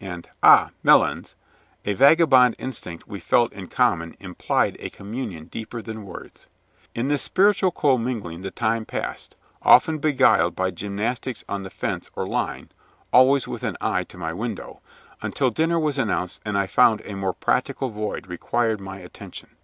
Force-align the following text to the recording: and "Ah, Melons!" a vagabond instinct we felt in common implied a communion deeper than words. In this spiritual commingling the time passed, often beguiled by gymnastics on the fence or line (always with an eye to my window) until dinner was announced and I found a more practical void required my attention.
and 0.00 0.28
"Ah, 0.40 0.70
Melons!" 0.84 1.34
a 1.84 1.94
vagabond 1.94 2.54
instinct 2.60 3.08
we 3.08 3.18
felt 3.18 3.52
in 3.52 3.66
common 3.66 4.14
implied 4.20 4.76
a 4.78 4.88
communion 4.88 5.46
deeper 5.46 5.82
than 5.82 6.04
words. 6.06 6.46
In 6.94 7.08
this 7.08 7.22
spiritual 7.22 7.72
commingling 7.72 8.42
the 8.42 8.52
time 8.52 8.84
passed, 8.84 9.34
often 9.62 9.98
beguiled 9.98 10.54
by 10.54 10.70
gymnastics 10.70 11.42
on 11.48 11.64
the 11.64 11.70
fence 11.70 12.08
or 12.14 12.24
line 12.24 12.68
(always 13.12 13.48
with 13.48 13.64
an 13.64 13.76
eye 13.80 14.04
to 14.04 14.16
my 14.16 14.32
window) 14.32 14.80
until 15.22 15.50
dinner 15.50 15.76
was 15.80 15.98
announced 15.98 16.40
and 16.44 16.56
I 16.56 16.68
found 16.68 17.02
a 17.04 17.16
more 17.16 17.34
practical 17.34 17.90
void 17.90 18.28
required 18.28 18.80
my 18.80 18.98
attention. 19.00 19.56